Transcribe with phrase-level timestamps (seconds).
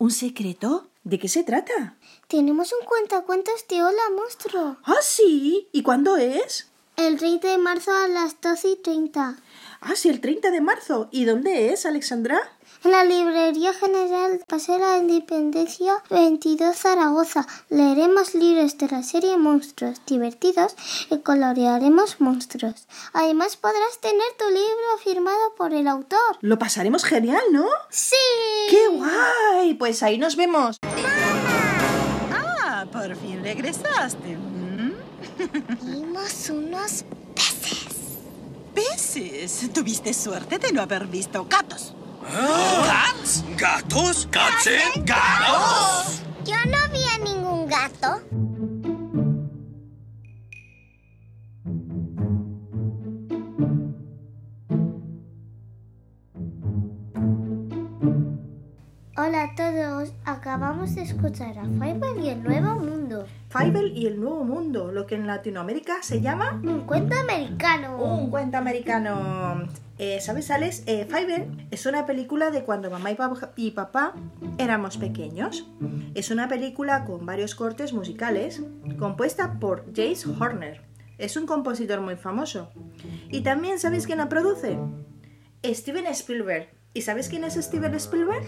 [0.00, 0.88] ¿Un secreto?
[1.04, 1.98] ¿De qué se trata?
[2.26, 4.78] Tenemos un cuentacuentos de Hola, monstruo.
[4.82, 5.68] Ah, sí.
[5.72, 6.70] ¿Y cuándo es?
[6.96, 9.36] El 30 de marzo a las 12 y 30.
[9.82, 11.10] Ah, sí, el 30 de marzo.
[11.12, 12.40] ¿Y dónde es, Alexandra?
[12.82, 19.36] En la Librería General Paseo de la Independencia 22 Zaragoza leeremos libros de la serie
[19.36, 20.74] Monstruos divertidos
[21.10, 22.86] y colorearemos monstruos.
[23.12, 26.38] Además podrás tener tu libro firmado por el autor.
[26.40, 27.66] Lo pasaremos genial, ¿no?
[27.90, 28.16] ¡Sí!
[28.70, 29.74] ¡Qué guay!
[29.74, 30.78] Pues ahí nos vemos.
[32.32, 34.38] Ah, por fin regresaste.
[34.38, 34.92] ¿Mm?
[35.82, 37.04] Vimos unos
[38.74, 39.70] Peces.
[39.74, 41.92] Tuviste suerte de no haber visto gatos.
[42.22, 42.59] ¿Gats?
[43.60, 44.26] ¿Gatos?
[44.30, 45.04] ¿Katzen?
[45.04, 46.22] ¿Gatos?
[46.46, 48.22] Yo no vi a ningún gato.
[59.18, 64.18] Hola a todos, acabamos de escuchar a Fiverr y el Nuevo Mundo, Fievel y el
[64.18, 67.98] Nuevo Mundo, lo que en Latinoamérica se llama un cuento americano.
[67.98, 69.68] un cuento americano.
[70.02, 70.82] Eh, ¿Sabes, Alex?
[70.86, 74.14] Eh, Fievel es una película de cuando mamá y papá, y papá
[74.56, 75.68] éramos pequeños.
[76.14, 78.62] Es una película con varios cortes musicales,
[78.98, 80.80] compuesta por Jace Horner.
[81.18, 82.70] Es un compositor muy famoso.
[83.28, 84.78] Y también, ¿sabéis quién la produce?
[85.62, 86.70] Steven Spielberg.
[86.94, 88.46] ¿Y sabéis quién es Steven Spielberg?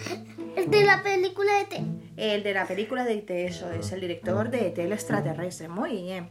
[0.57, 1.85] El de la película de T.
[2.17, 4.85] El de la película de E.T., eso es el director de E.T.
[4.85, 5.69] el extraterrestre.
[5.69, 6.31] Muy bien.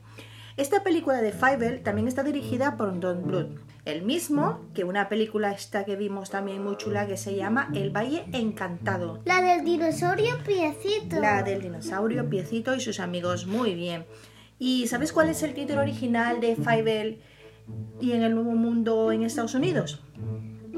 [0.58, 5.52] Esta película de Fievel también está dirigida por Don Bluth, el mismo que una película
[5.52, 9.22] esta que vimos también muy chula que se llama El Valle Encantado.
[9.26, 11.20] La del dinosaurio Piecito.
[11.20, 13.48] La del dinosaurio Piecito y sus amigos.
[13.48, 14.06] Muy bien.
[14.60, 17.22] ¿Y sabes cuál es el título original de Fievel
[18.00, 20.04] y en el Nuevo Mundo en Estados Unidos?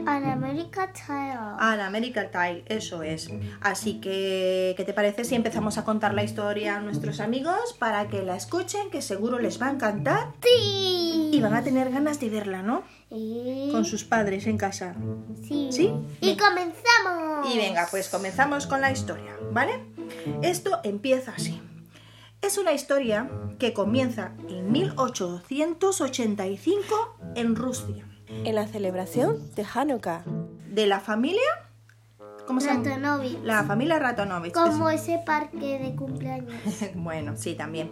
[0.05, 1.57] An America Child.
[1.59, 3.29] An American Tile, eso es.
[3.61, 8.07] Así que, ¿qué te parece si empezamos a contar la historia a nuestros amigos para
[8.07, 11.29] que la escuchen, que seguro les va a encantar Sí.
[11.33, 12.83] y van a tener ganas de verla, ¿no?
[13.09, 13.69] Y...
[13.71, 14.95] Con sus padres en casa.
[15.47, 15.69] Sí.
[15.71, 15.91] ¿Sí?
[16.21, 17.53] Y comenzamos.
[17.53, 19.73] Y venga, pues comenzamos con la historia, ¿vale?
[20.41, 21.61] Esto empieza así.
[22.41, 28.05] Es una historia que comienza en 1885 en Rusia.
[28.27, 30.23] En la celebración de Hanukkah.
[30.69, 31.41] De la familia...
[32.45, 32.83] ¿Cómo se llama?
[32.83, 33.39] Ratonovich.
[33.43, 34.53] La familia Ratonovich.
[34.53, 36.53] Como ese parque de cumpleaños.
[36.95, 37.91] Bueno, sí, también.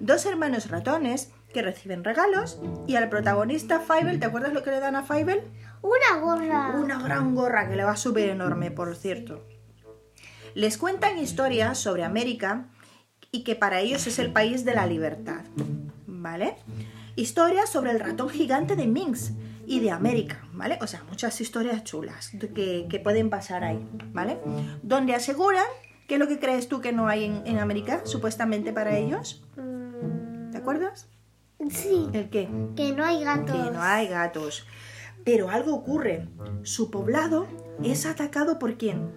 [0.00, 4.80] Dos hermanos ratones que reciben regalos y al protagonista Fievel, ¿te acuerdas lo que le
[4.80, 5.42] dan a Fievel?
[5.80, 6.76] Una gorra.
[6.78, 9.46] Una gran gorra que le va súper enorme, por cierto.
[10.54, 12.66] Les cuentan historias sobre América
[13.30, 15.44] y que para ellos es el país de la libertad.
[16.06, 16.56] ¿Vale?
[17.14, 19.32] Historias sobre el ratón gigante de Minx
[19.66, 20.78] y de América, ¿vale?
[20.80, 24.38] O sea, muchas historias chulas que, que pueden pasar ahí, ¿vale?
[24.82, 25.66] Donde aseguran
[26.06, 29.44] que lo que crees tú que no hay en, en América, supuestamente para ellos.
[30.52, 31.08] ¿Te acuerdas?
[31.70, 32.08] sí.
[32.12, 32.48] ¿El qué?
[32.76, 33.56] Que no hay gatos.
[33.56, 34.66] Que no hay gatos.
[35.24, 36.28] Pero algo ocurre.
[36.62, 37.48] Su poblado
[37.82, 39.10] es atacado por quién?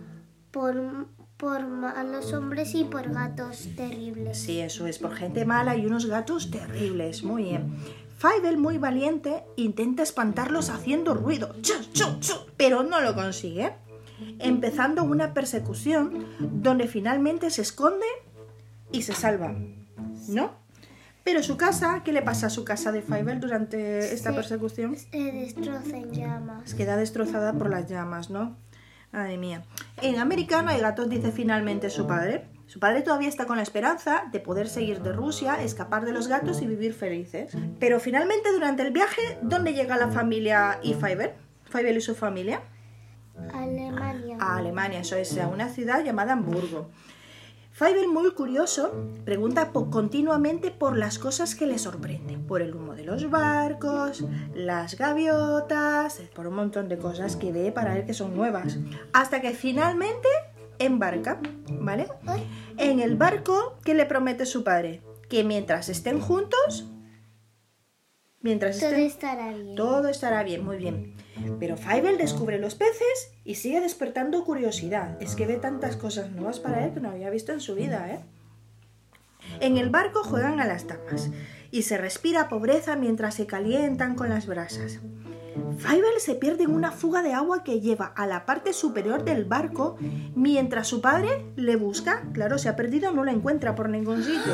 [0.51, 1.07] Por,
[1.37, 4.37] por malos hombres y por gatos terribles.
[4.37, 7.23] Sí, eso es, por gente mala y unos gatos terribles.
[7.23, 7.75] Muy bien.
[8.19, 11.55] Fievel, muy valiente, intenta espantarlos haciendo ruido,
[12.57, 13.73] pero no lo consigue.
[14.39, 18.05] Empezando una persecución donde finalmente se esconde
[18.91, 19.55] y se salva.
[20.27, 20.51] ¿No?
[21.23, 24.97] Pero su casa, ¿qué le pasa a su casa de Fievel durante esta Se- persecución?
[24.97, 26.73] Se destrozan llamas.
[26.73, 28.57] Queda destrozada por las llamas, ¿no?
[29.13, 29.63] Madre mía.
[30.01, 32.47] En América no hay gatos, dice finalmente su padre.
[32.69, 36.27] Su padre todavía está con la esperanza de poder seguir de Rusia, escapar de los
[36.27, 37.57] gatos y vivir felices.
[37.79, 41.31] Pero finalmente durante el viaje, ¿dónde llega la familia y Fievel?
[41.63, 42.61] Fievel y su familia.
[43.51, 44.37] Alemania.
[44.39, 46.91] A Alemania, eso es, a una ciudad llamada Hamburgo.
[47.71, 48.91] Fievel, muy curioso,
[49.25, 54.23] pregunta continuamente por las cosas que le sorprenden, por el humo de los barcos,
[54.53, 58.77] las gaviotas, por un montón de cosas que ve para él que son nuevas,
[59.11, 60.27] hasta que finalmente
[60.79, 61.39] embarca,
[61.69, 62.07] ¿vale?
[62.77, 65.01] En el barco, ¿qué le promete su padre?
[65.29, 66.87] Que mientras estén juntos,
[68.41, 69.75] Mientras Todo estén- estará bien.
[69.75, 71.13] todo estará bien, muy bien.
[71.59, 75.21] Pero Fievel descubre los peces y sigue despertando curiosidad.
[75.21, 78.09] Es que ve tantas cosas nuevas para él que no había visto en su vida,
[78.09, 78.19] ¿eh?
[79.59, 81.31] En el barco juegan a las damas
[81.69, 85.01] y se respira pobreza mientras se calientan con las brasas.
[85.79, 89.45] Fievel se pierde en una fuga de agua que lleva a la parte superior del
[89.45, 89.97] barco
[90.35, 92.23] mientras su padre le busca.
[92.33, 94.53] Claro, se ha perdido, no la encuentra por ningún sitio.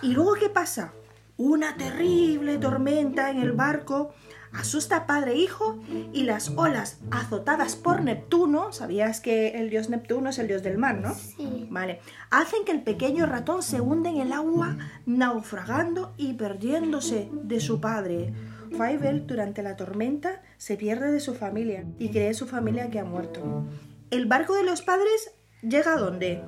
[0.00, 0.94] ¿Y luego qué pasa?
[1.36, 4.14] Una terrible tormenta en el barco
[4.52, 5.78] asusta a padre e hijo
[6.12, 10.78] y las olas azotadas por Neptuno, sabías que el dios Neptuno es el dios del
[10.78, 11.14] mar, ¿no?
[11.14, 11.66] Sí.
[11.70, 12.00] Vale,
[12.30, 14.76] hacen que el pequeño ratón se hunde en el agua,
[15.06, 18.32] naufragando y perdiéndose de su padre.
[18.72, 23.04] Fievel, durante la tormenta, se pierde de su familia y cree su familia que ha
[23.04, 23.66] muerto.
[24.10, 26.42] El barco de los padres llega a dónde?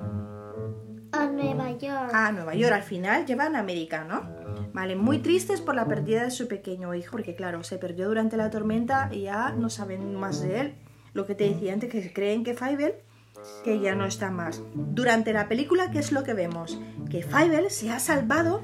[1.11, 2.11] A Nueva York.
[2.13, 2.73] a Nueva York.
[2.73, 4.29] Al final llevan a América, ¿no?
[4.73, 8.35] Vale, muy tristes por la pérdida de su pequeño hijo, porque claro, se perdió durante
[8.35, 10.75] la tormenta y ya no saben más de él.
[11.13, 12.95] Lo que te decía antes, que creen que Fievel
[13.63, 14.61] que ya no está más.
[14.73, 16.79] Durante la película, ¿qué es lo que vemos?
[17.09, 18.61] Que Fievel se ha salvado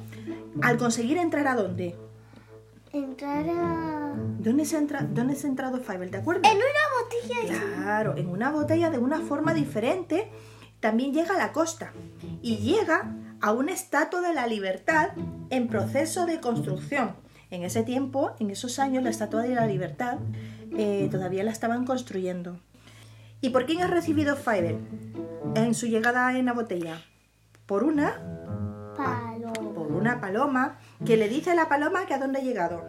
[0.61, 1.95] al conseguir entrar a dónde?
[2.93, 4.13] Entrar a...
[4.39, 6.11] ¿Dónde se, entra, ¿Dónde se ha entrado Fievel?
[6.11, 6.51] ¿Te acuerdas?
[6.51, 7.63] En una botella.
[7.75, 10.29] Claro, en una botella de una forma diferente,
[10.81, 11.93] también llega a la costa
[12.41, 15.11] y llega a una estatua de la libertad
[15.49, 17.15] en proceso de construcción.
[17.49, 20.17] En ese tiempo, en esos años, la estatua de la libertad
[20.77, 22.59] eh, todavía la estaban construyendo.
[23.41, 24.79] ¿Y por quién ha recibido Fiverr
[25.55, 27.01] en su llegada en la botella?
[27.65, 28.40] Por una,
[30.01, 32.83] una paloma que le dice a la paloma que a dónde ha llegado.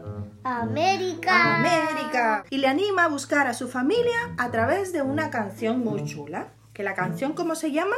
[0.45, 1.59] América.
[1.59, 2.45] América.
[2.51, 6.49] Y le anima a buscar a su familia a través de una canción muy chula.
[6.73, 7.97] ¿Que la canción cómo se llama?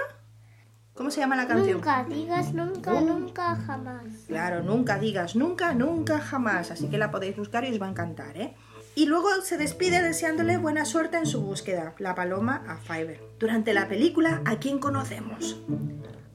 [0.95, 1.79] ¿Cómo se llama la canción?
[1.79, 4.05] Nunca digas nunca, Nun- nunca, jamás.
[4.29, 6.71] Claro, nunca digas nunca, nunca, jamás.
[6.71, 8.55] Así que la podéis buscar y os va a encantar, ¿eh?
[8.97, 13.21] Y luego se despide deseándole buena suerte en su búsqueda, la paloma a Fiverr.
[13.41, 15.61] Durante la película, ¿a quién conocemos?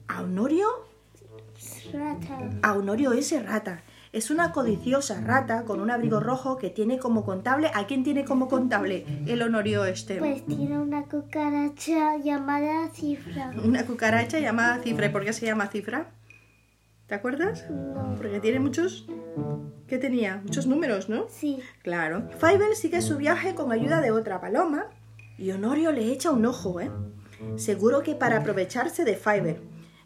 [0.08, 0.66] ¿A Honorio?
[1.92, 2.50] Rata.
[2.62, 3.42] A Honorio S.
[3.42, 3.82] Rata.
[4.12, 7.70] Es una codiciosa rata con un abrigo rojo que tiene como contable.
[7.74, 10.18] ¿A quién tiene como contable el Honorio este?
[10.18, 13.52] Pues tiene una cucaracha llamada Cifra.
[13.64, 15.06] Una cucaracha llamada Cifra.
[15.06, 16.10] ¿Y por qué se llama Cifra?
[17.06, 17.66] ¿Te acuerdas?
[17.70, 18.14] No.
[18.16, 19.06] Porque tiene muchos...
[19.86, 20.40] ¿Qué tenía?
[20.44, 21.26] Muchos números, ¿no?
[21.28, 21.60] Sí.
[21.82, 22.28] Claro.
[22.38, 24.86] Fiverr sigue su viaje con ayuda de otra paloma
[25.36, 26.90] y Honorio le echa un ojo, ¿eh?
[27.56, 29.60] Seguro que para aprovecharse de Fiverr,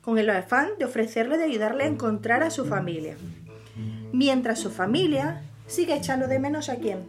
[0.05, 3.17] con el afán de ofrecerle de ayudarle a encontrar a su familia.
[4.13, 7.05] Mientras su familia sigue echando de menos a quién?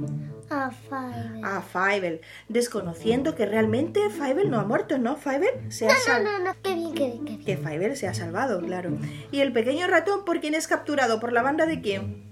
[0.50, 1.44] A Fiverr.
[1.46, 5.16] A Fiverr, desconociendo que realmente Fiverr no ha muerto, ¿no?
[5.18, 6.40] Fiverr se ha No, salvado.
[6.40, 6.56] no, no.
[6.64, 7.46] Qué bien, qué bien, qué bien.
[7.46, 8.92] Que Fiverr se ha salvado, claro.
[9.32, 11.20] ¿Y el pequeño ratón por quién es capturado?
[11.20, 12.24] ¿Por la banda de quién?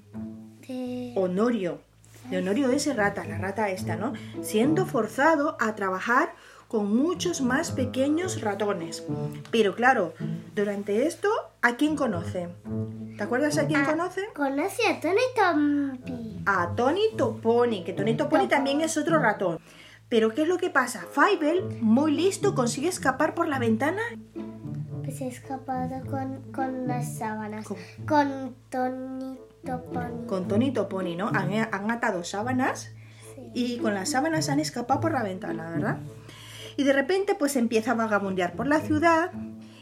[0.67, 1.81] De- Honorio.
[2.29, 4.13] De Honorio es rata, la rata esta, ¿no?
[4.41, 6.33] Siendo forzado a trabajar
[6.73, 9.03] con muchos más pequeños ratones.
[9.51, 10.15] Pero claro,
[10.55, 11.29] durante esto,
[11.61, 12.49] ¿a quién conoce?
[13.15, 14.21] ¿Te acuerdas a quién conoce?
[14.35, 16.41] Conoce a Tony Tompi.
[16.47, 19.59] A Tony Toponi, que Tony Toponi también es otro ratón.
[20.09, 21.05] Pero ¿qué es lo que pasa?
[21.11, 24.01] Fievel, muy listo, consigue escapar por la ventana.
[25.03, 27.67] Pues he escapado con, con las sábanas.
[27.67, 27.77] Con-
[28.07, 30.25] Con Tony Toponi.
[30.25, 31.27] Con Tony Toponi, ¿no?
[31.27, 32.89] Han, han atado sábanas
[33.35, 33.51] Sí.
[33.53, 35.97] y con las sábanas han escapado por la ventana, ¿verdad?
[36.77, 39.31] Y de repente pues empieza a vagabundear por la ciudad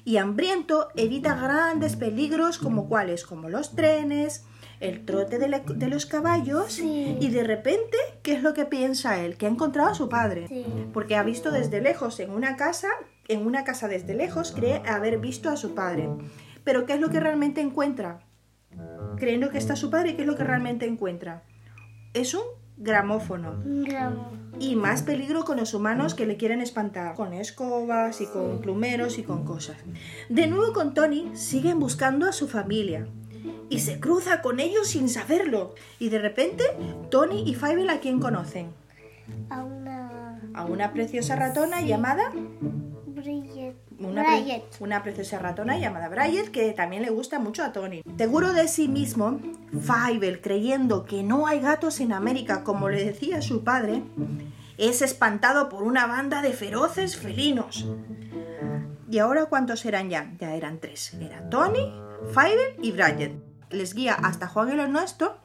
[0.04, 4.46] y hambriento evita grandes peligros como cuáles, como los trenes,
[4.80, 7.18] el trote de, los caballos Sí.
[7.20, 9.38] y de repente, ¿qué es lo que piensa él?
[9.38, 10.48] Que ha encontrado a su padre.
[10.48, 10.66] Sí.
[10.92, 12.88] Porque ha visto desde lejos en una casa,
[13.28, 16.10] en una casa desde lejos, cree haber visto a su padre.
[16.64, 18.22] Pero ¿qué es lo que realmente encuentra?
[19.18, 21.44] Creyendo que está su padre, ¿qué es lo que realmente encuentra?
[22.14, 22.42] Es un
[22.82, 23.56] gramófono.
[24.60, 29.18] Y más peligro con los humanos que le quieren espantar, con escobas y con plumeros
[29.18, 29.78] y con cosas.
[30.30, 33.08] De nuevo con Tony, siguen buscando a su familia.
[33.70, 35.74] Y se cruza con ellos sin saberlo.
[35.98, 36.64] Y de repente,
[37.10, 38.72] Tony y Fievel a quién conocen?
[39.50, 40.42] A una.
[40.54, 42.32] A una preciosa ratona llamada...
[44.08, 44.64] Una, pre- Bryet.
[44.80, 48.02] una preciosa ratona llamada Bryet que también le gusta mucho a Tony.
[48.18, 49.40] Seguro de sí mismo,
[49.72, 54.04] Fievel, creyendo que no hay gatos en América como le decía su padre,
[54.78, 57.88] es espantado por una banda de feroces felinos.
[59.10, 60.32] ¿Y ahora cuántos eran ya?
[60.40, 61.14] Ya eran tres.
[61.20, 61.94] Era Tony,
[62.34, 63.34] Fievel y Bryet.
[63.70, 65.38] Les guía hasta Juan el Honesto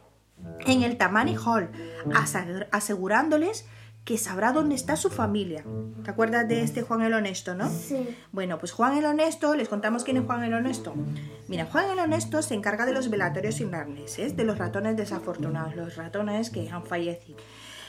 [0.66, 1.70] en el Tammany Hall,
[2.10, 3.66] aseg- asegurándoles
[4.06, 5.64] que sabrá dónde está su familia.
[6.04, 7.68] ¿Te acuerdas de este Juan el Honesto, no?
[7.68, 8.16] Sí.
[8.30, 10.94] Bueno, pues Juan el Honesto, les contamos quién es Juan el Honesto.
[11.48, 15.96] Mira, Juan el Honesto se encarga de los velatorios irlandeses, de los ratones desafortunados, los
[15.96, 17.38] ratones que han fallecido.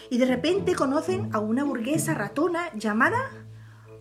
[0.10, 3.20] Y de repente conocen a una burguesa ratona llamada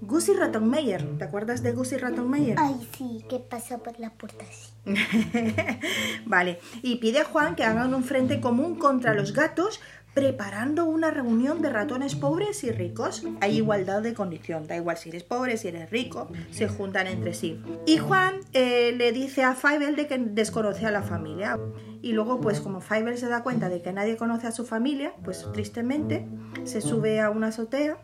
[0.01, 1.19] Gussie Rattenmeier.
[1.19, 2.57] ¿Te acuerdas de Gussie Rattenmeier?
[2.59, 4.73] Ay, sí, que pasó por la puerta así.
[6.27, 9.81] vale, y pide a Juan que hagan un frente común contra los gatos
[10.17, 13.23] preparando una reunión de ratones pobres y ricos.
[13.43, 17.35] Hay igualdad de condición, da igual si eres pobre, si eres rico, se juntan entre
[17.35, 17.61] sí.
[17.85, 21.59] Y Juan eh, le dice a Fievel de que desconoce a la familia.
[22.01, 25.13] Y luego, pues como Fievel se da cuenta de que nadie conoce a su familia,
[25.23, 26.27] pues tristemente
[26.65, 27.99] se sube a una azotea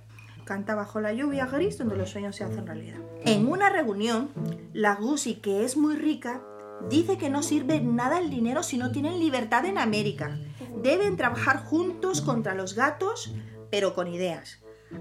[0.44, 2.99] canta bajo la lluvia gris donde los sueños se hacen realidad.
[3.25, 4.30] En una reunión,
[4.72, 6.42] la Gussie, que es muy rica,
[6.88, 10.38] dice que no sirve nada el dinero si no tienen libertad en América.
[10.82, 13.34] Deben trabajar juntos contra los gatos,
[13.70, 14.61] pero con ideas.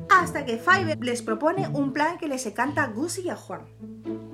[0.10, 3.68] Hasta que Fiverr les propone un plan que les encanta a Gussie y a Juan.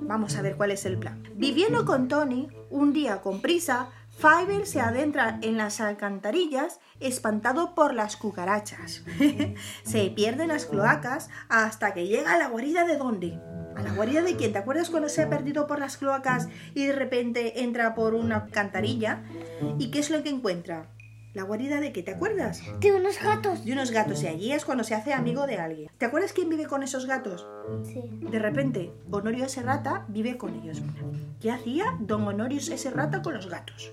[0.02, 1.22] Vamos a ver cuál es el plan.
[1.34, 7.94] Viviendo con Tony, un día con prisa, Fiverr se adentra en las alcantarillas espantado por
[7.94, 9.04] las cucarachas.
[9.84, 13.40] se pierde en las cloacas hasta que llega a la guarida de dónde?
[13.76, 14.52] ¿A la guarida de quién?
[14.52, 18.38] ¿Te acuerdas cuando se ha perdido por las cloacas y de repente entra por una
[18.38, 19.22] alcantarilla?
[19.78, 20.88] ¿Y qué es lo que encuentra?
[21.34, 22.02] ¿La guarida de qué?
[22.02, 22.62] ¿Te acuerdas?
[22.80, 23.64] De unos gatos.
[23.64, 25.90] De unos gatos y allí es cuando se hace amigo de alguien.
[25.98, 27.46] ¿Te acuerdas quién vive con esos gatos?
[27.84, 28.02] Sí.
[28.30, 30.80] De repente, Honorio Serrata vive con ellos.
[31.40, 33.92] ¿Qué hacía don Honorio Serrata con los gatos?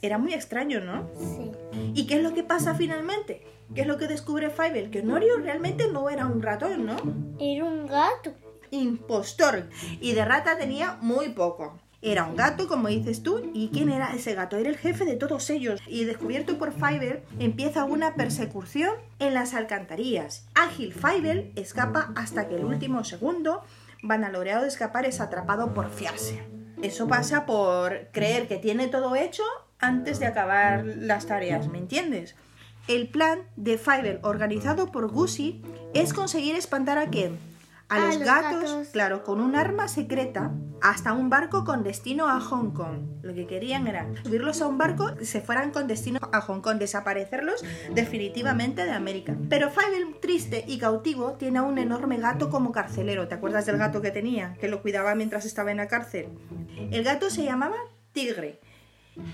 [0.00, 1.10] Era muy extraño, ¿no?
[1.18, 1.50] Sí.
[1.94, 3.46] ¿Y qué es lo que pasa finalmente?
[3.74, 4.90] ¿Qué es lo que descubre Fievel?
[4.90, 6.96] Que Honorio realmente no era un ratón, ¿no?
[7.38, 8.32] Era un gato.
[8.70, 9.68] Impostor.
[10.00, 11.78] Y de rata tenía muy poco.
[12.00, 14.56] Era un gato, como dices tú, y ¿quién era ese gato?
[14.56, 15.80] Era el jefe de todos ellos.
[15.88, 20.46] Y descubierto por Fievel, empieza una persecución en las alcantarillas.
[20.54, 23.62] Ágil Fievel escapa hasta que el último segundo,
[24.00, 26.40] vanaloreado de escapar, es atrapado por fiarse.
[26.82, 29.42] Eso pasa por creer que tiene todo hecho
[29.80, 32.36] antes de acabar las tareas, ¿me entiendes?
[32.86, 35.60] El plan de Fievel organizado por Gussie
[35.94, 37.38] es conseguir espantar a quién?
[37.90, 38.88] A, A los, los gatos, gatos.
[38.88, 40.52] claro, con un arma secreta
[40.82, 43.22] hasta un barco con destino a Hong Kong.
[43.22, 46.60] Lo que querían era subirlos a un barco y se fueran con destino a Hong
[46.60, 47.64] Kong, desaparecerlos
[47.94, 49.36] definitivamente de América.
[49.48, 53.26] Pero Fievel, triste y cautivo, tiene a un enorme gato como carcelero.
[53.26, 54.54] ¿Te acuerdas del gato que tenía?
[54.60, 56.28] Que lo cuidaba mientras estaba en la cárcel.
[56.90, 57.76] El gato se llamaba
[58.12, 58.60] Tigre.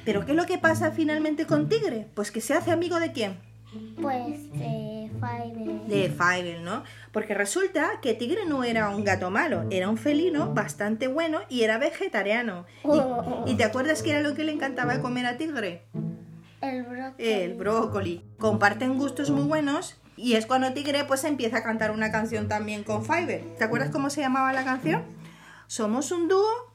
[0.05, 2.09] ¿Pero qué es lo que pasa finalmente con Tigre?
[2.15, 3.39] Pues que se hace amigo de quién?
[4.01, 5.04] Pues de
[5.87, 6.83] De Fievel, ¿no?
[7.13, 11.63] Porque resulta que Tigre no era un gato malo, era un felino bastante bueno y
[11.63, 12.67] era vegetariano.
[13.47, 15.87] ¿Y, y te acuerdas qué era lo que le encantaba comer a Tigre?
[16.61, 17.15] El brócoli.
[17.19, 18.25] El brócoli.
[18.39, 22.85] Comparten gustos muy buenos y es cuando Tigre pues empieza a cantar una canción también
[22.85, 23.43] con Fiverr.
[23.59, 25.03] ¿Te acuerdas cómo se llamaba la canción?
[25.67, 26.75] Somos un dúo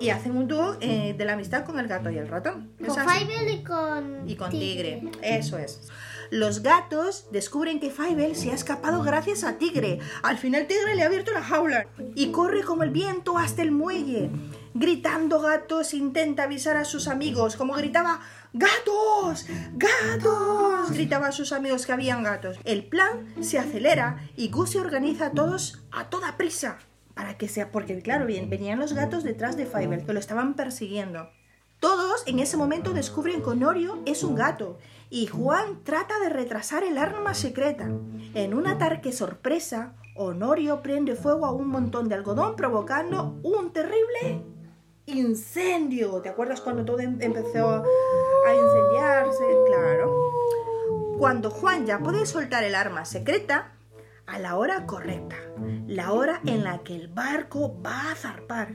[0.00, 2.72] y hacen un dúo eh, de la amistad con el gato y el ratón.
[2.78, 3.08] ¿Es Con?
[3.08, 4.28] Fiverr y con.
[4.28, 5.02] y con tigre.
[5.22, 5.88] Eso es.
[6.34, 10.00] Los gatos descubren que Fievel se ha escapado gracias a Tigre.
[10.24, 11.86] Al final Tigre le ha abierto la jaula
[12.16, 14.32] y corre como el viento hasta el muelle.
[14.74, 18.20] Gritando gatos intenta avisar a sus amigos, como gritaba
[18.52, 19.46] ¡Gatos!
[19.74, 20.90] ¡Gatos!
[20.90, 22.58] Gritaba a sus amigos que habían gatos.
[22.64, 26.78] El plan se acelera y Gussie organiza a todos a toda prisa.
[27.14, 30.54] Para que sea, porque claro, bien, venían los gatos detrás de Fievel, que lo estaban
[30.54, 31.30] persiguiendo.
[31.84, 34.78] Todos en ese momento descubren que Honorio es un gato
[35.10, 37.90] y Juan trata de retrasar el arma secreta.
[38.32, 44.42] En un ataque sorpresa, Honorio prende fuego a un montón de algodón provocando un terrible
[45.04, 46.22] incendio.
[46.22, 49.44] ¿Te acuerdas cuando todo em- empezó a incendiarse?
[49.66, 50.16] Claro.
[51.18, 53.73] Cuando Juan ya puede soltar el arma secreta,
[54.26, 55.36] a la hora correcta,
[55.86, 58.72] la hora en la que el barco va a zarpar.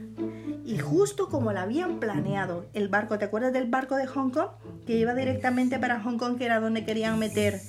[0.64, 4.50] Y justo como lo habían planeado, el barco, ¿te acuerdas del barco de Hong Kong?
[4.86, 7.60] Que iba directamente para Hong Kong, que era donde querían meter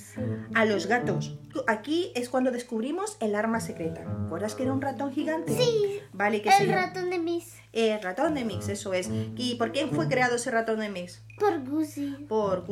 [0.53, 1.37] a los gatos.
[1.67, 4.03] Aquí es cuando descubrimos el arma secreta.
[4.03, 5.55] ¿Te acuerdas que era un ratón gigante?
[5.55, 5.99] Sí.
[6.13, 7.61] Vale, que El ratón de Miss.
[7.73, 9.09] El ratón de Mix, eso es.
[9.37, 11.23] ¿Y por quién fue creado ese ratón de Mix?
[11.39, 12.17] Por Gussie.
[12.27, 12.65] Por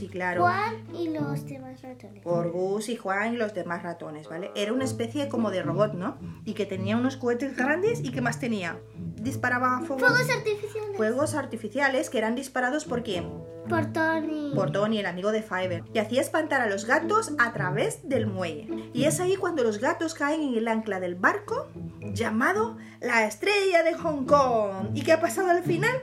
[0.00, 0.42] y claro.
[0.42, 2.22] Juan y los demás ratones.
[2.22, 2.52] Por
[2.88, 4.52] y Juan y los demás ratones, ¿vale?
[4.54, 6.18] Era una especie como de robot, ¿no?
[6.44, 8.78] Y que tenía unos cohetes grandes y ¿qué más tenía?
[9.20, 10.96] Disparaba fuegos, Fuegos artificiales.
[10.96, 13.30] fuegos artificiales que eran disparados por quién?
[13.68, 14.52] Por Tony.
[14.54, 15.84] Por Tony, el amigo de Fiverr.
[15.94, 18.90] Y hacía espantar a los gatos a través del muelle.
[18.92, 21.70] Y es ahí cuando los gatos caen en el ancla del barco
[22.12, 24.90] llamado la estrella de Hong Kong.
[24.94, 25.96] ¿Y qué ha pasado al final?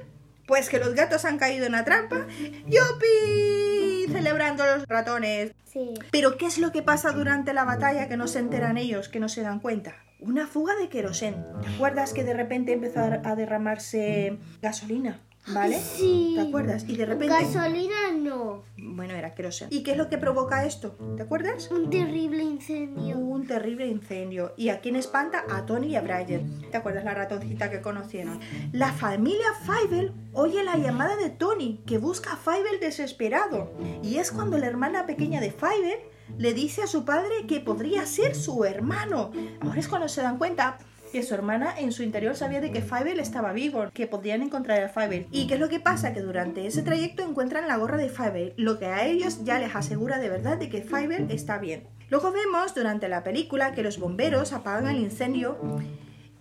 [0.48, 2.26] Pues que los gatos han caído en la trampa.
[2.66, 3.91] ¡Yupi!
[4.08, 5.52] Celebrando los ratones.
[5.66, 5.94] Sí.
[6.12, 9.20] Pero ¿qué es lo que pasa durante la batalla que no se enteran ellos, que
[9.20, 9.96] no se dan cuenta?
[10.20, 11.46] Una fuga de querosén.
[11.62, 15.20] ¿Te acuerdas que de repente empezó a derramarse gasolina?
[15.48, 15.80] ¿Vale?
[15.80, 16.34] Sí.
[16.36, 16.86] ¿Te acuerdas?
[16.88, 17.34] Y de repente...
[17.34, 18.64] Gasolina no.
[18.78, 19.70] Bueno, era querosén.
[19.72, 20.96] ¿Y qué es lo que provoca esto?
[21.18, 21.70] ¿Te acuerdas?
[21.72, 23.18] Un terrible incendio.
[23.18, 24.54] Un terrible incendio.
[24.56, 25.44] ¿Y a quién espanta?
[25.50, 26.62] A Tony y a Brian.
[26.70, 28.40] ¿Te acuerdas la ratoncita que conocieron?
[28.72, 33.72] La familia Fievel oye la llamada de Tony, que busca a Fievel desesperado.
[34.04, 36.00] Y es cuando la hermana pequeña de Fievel
[36.38, 39.32] le dice a su padre que podría ser su hermano.
[39.60, 40.78] Ahora es cuando se dan cuenta
[41.12, 44.82] que su hermana en su interior sabía de que Fievel estaba vivo, que podían encontrar
[44.82, 45.28] a Fievel.
[45.32, 46.14] ¿Y qué es lo que pasa?
[46.14, 49.76] Que durante ese trayecto encuentran la gorra de Fievel, lo que a ellos ya les
[49.76, 51.84] asegura de verdad de que Fievel está bien.
[52.10, 55.58] Luego vemos durante la película que los bomberos apagan el incendio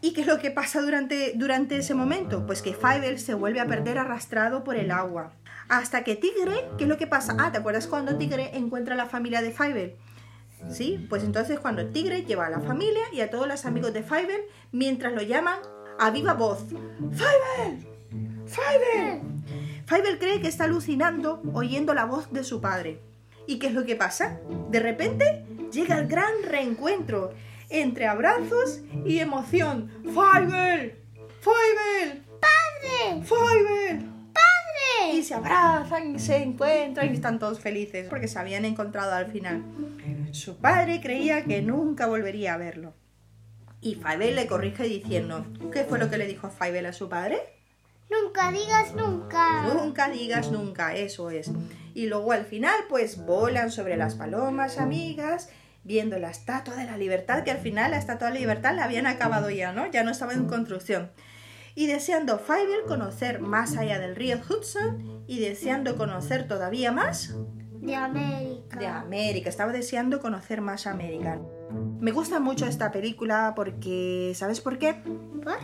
[0.03, 2.47] ¿Y qué es lo que pasa durante, durante ese momento?
[2.47, 5.33] Pues que Fievel se vuelve a perder arrastrado por el agua.
[5.69, 7.37] Hasta que Tigre, ¿qué es lo que pasa?
[7.39, 9.97] Ah, ¿te acuerdas cuando Tigre encuentra a la familia de Fievel?
[10.69, 11.07] ¿Sí?
[11.09, 14.43] Pues entonces cuando Tigre lleva a la familia y a todos los amigos de Fievel
[14.73, 15.59] mientras lo llaman
[15.99, 16.65] a viva voz.
[16.69, 17.87] ¡Fievel!
[18.47, 19.21] ¡Fievel!
[19.87, 23.01] Fievel cree que está alucinando oyendo la voz de su padre.
[23.47, 24.41] ¿Y qué es lo que pasa?
[24.71, 27.33] De repente llega el gran reencuentro
[27.69, 29.91] entre abrazos y emoción.
[30.05, 30.99] ¡Fievel!
[31.41, 32.25] ¡Fievel!
[32.41, 33.23] ¡Padre!
[33.25, 34.20] ¡Fievel!
[35.13, 39.27] Y se abrazan y se encuentran y están todos felices porque se habían encontrado al
[39.27, 39.63] final.
[40.33, 42.95] Su padre creía que nunca volvería a verlo.
[43.81, 47.09] Y Fievel le corrige diciendo, ¿qué fue lo que le dijo a Fievel a su
[47.09, 47.39] padre?
[48.11, 49.63] Nunca digas nunca.
[49.73, 51.51] Nunca digas nunca, eso es.
[51.95, 55.49] Y luego al final pues volan sobre las palomas amigas
[55.85, 58.85] viendo la estatua de la libertad, que al final la estatua de la libertad la
[58.85, 59.91] habían acabado ya, ¿no?
[59.91, 61.11] Ya no estaba en construcción.
[61.81, 67.35] Y deseando Fievel conocer más allá del río Hudson y deseando conocer todavía más
[67.81, 68.79] De América.
[68.79, 69.49] de América.
[69.49, 71.41] Estaba deseando conocer más América.
[71.99, 74.93] Me gusta mucho esta película porque, ¿sabes por qué?
[75.43, 75.57] ¿Por?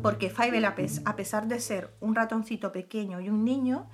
[0.00, 3.90] Porque Fievel, a, pes- a pesar de ser un ratoncito pequeño y un niño,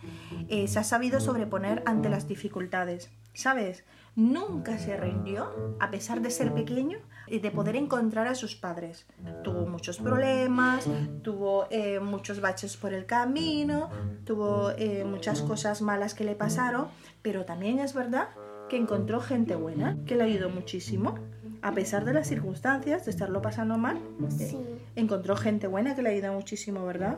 [0.50, 3.10] eh, se ha sabido sobreponer ante las dificultades.
[3.32, 3.84] ¿Sabes?
[4.16, 9.06] Nunca se rindió, a pesar de ser pequeño de poder encontrar a sus padres.
[9.42, 10.86] Tuvo muchos problemas,
[11.22, 13.88] tuvo eh, muchos baches por el camino,
[14.24, 16.88] tuvo eh, muchas cosas malas que le pasaron,
[17.22, 18.28] pero también es verdad
[18.68, 21.14] que encontró gente buena, que le ayudó muchísimo.
[21.62, 24.58] A pesar de las circunstancias, de estarlo pasando mal, eh, Sí.
[24.96, 27.16] encontró gente buena que le ayuda muchísimo, ¿verdad?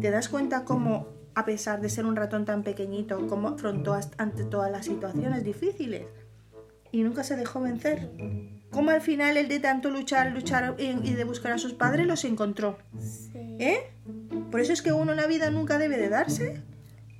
[0.00, 4.44] ¿Te das cuenta cómo, a pesar de ser un ratón tan pequeñito, cómo afrontó ante
[4.44, 6.04] todas las situaciones difíciles
[6.92, 8.10] y nunca se dejó vencer?
[8.70, 12.24] Cómo al final el de tanto luchar, luchar y de buscar a sus padres los
[12.24, 13.56] encontró, Sí.
[13.58, 13.90] ¿eh?
[14.50, 16.60] Por eso es que uno en la vida nunca debe de darse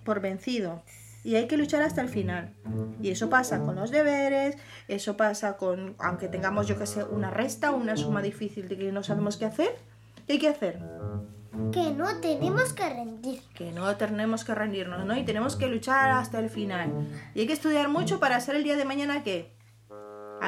[0.04, 0.82] por vencido.
[1.22, 2.54] Y hay que luchar hasta el final.
[3.02, 4.56] Y eso pasa con los deberes,
[4.88, 8.78] eso pasa con, aunque tengamos, yo que sé, una resta o una suma difícil de
[8.78, 9.76] que no sabemos qué hacer,
[10.26, 10.78] ¿qué hay que hacer?
[11.72, 13.42] Que no tenemos que rendir.
[13.54, 15.16] Que no tenemos que rendirnos, ¿no?
[15.16, 16.90] Y tenemos que luchar hasta el final.
[17.34, 19.52] Y hay que estudiar mucho para ser el día de mañana qué?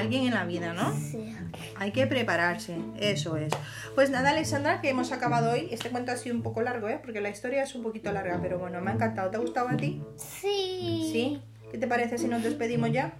[0.03, 0.93] Alguien en la vida, ¿no?
[0.93, 1.33] Sí.
[1.77, 3.53] Hay que prepararse, eso es.
[3.95, 5.69] Pues nada, Alexandra, que hemos acabado hoy.
[5.71, 6.99] Este cuento ha sido un poco largo, ¿eh?
[7.01, 9.31] Porque la historia es un poquito larga, pero bueno, me ha encantado.
[9.31, 10.03] ¿Te ha gustado a ti?
[10.17, 11.09] Sí.
[11.13, 11.43] ¿Sí?
[11.71, 13.13] ¿Qué te parece si nos despedimos ya?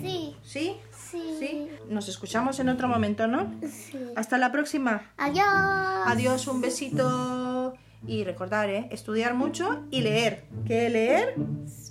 [0.00, 0.36] Sí.
[0.42, 0.76] ¿Sí?
[0.90, 1.36] Sí.
[1.38, 1.68] ¿Sí?
[1.88, 3.52] Nos escuchamos en otro momento, ¿no?
[3.62, 3.98] Sí.
[4.16, 5.12] Hasta la próxima.
[5.18, 5.46] Adiós.
[6.06, 7.37] Adiós, un besito.
[8.08, 8.88] Y recordar, ¿eh?
[8.90, 10.44] Estudiar mucho y leer.
[10.66, 11.34] ¿Qué leer?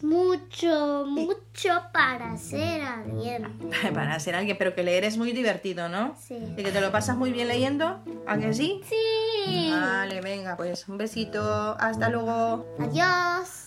[0.01, 3.47] Mucho, mucho para ser alguien.
[3.93, 6.15] Para ser alguien, pero que leer es muy divertido, ¿no?
[6.19, 6.37] Sí.
[6.57, 7.99] ¿Y que te lo pasas muy bien leyendo?
[8.25, 8.81] ¿A que sí?
[8.89, 9.69] Sí.
[9.71, 11.77] Vale, venga, pues un besito.
[11.79, 12.65] Hasta luego.
[12.79, 13.66] Adiós.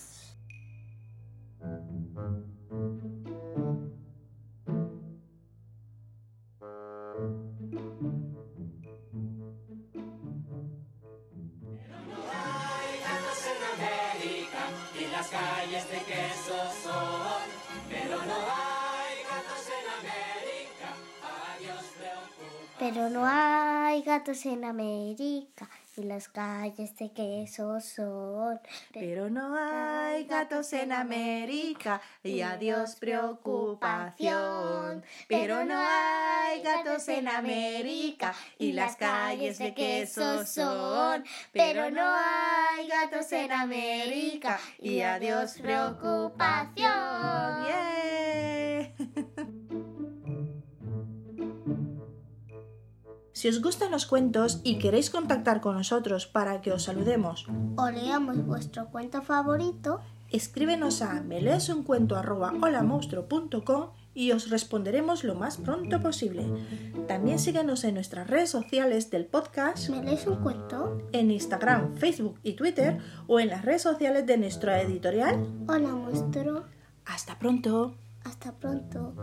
[23.01, 28.61] Pero no hay gatos en América y las calles de queso son.
[28.93, 35.03] Pero no hay gatos en América y adiós preocupación.
[35.29, 41.25] Pero no hay gatos en América y las calles de queso son.
[41.53, 46.77] Pero no hay gatos en América y adiós preocupación.
[46.77, 47.89] ¡Yeah!
[53.40, 57.46] Si os gustan los cuentos y queréis contactar con nosotros para que os saludemos
[57.79, 60.03] O leamos vuestro cuento favorito.
[60.31, 66.44] Escríbenos a meleesuncuento@holamonstruo.com y os responderemos lo más pronto posible.
[67.09, 71.09] También síguenos en nuestras redes sociales del podcast, ¿Me lees un cuento?
[71.12, 75.46] en Instagram, Facebook y Twitter o en las redes sociales de nuestra editorial.
[75.66, 76.64] Hola, monstruo.
[77.07, 77.94] Hasta pronto.
[78.22, 79.14] Hasta pronto.